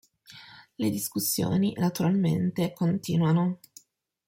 Le 0.79 0.89
discussioni, 0.89 1.75
naturalmente, 1.77 2.73
continuano. 2.73 3.59